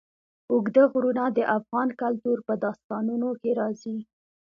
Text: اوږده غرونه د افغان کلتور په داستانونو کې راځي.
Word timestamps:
اوږده 0.51 0.83
غرونه 0.91 1.23
د 1.37 1.39
افغان 1.57 1.89
کلتور 2.01 2.37
په 2.47 2.53
داستانونو 2.63 3.29
کې 3.41 3.51
راځي. 3.59 3.97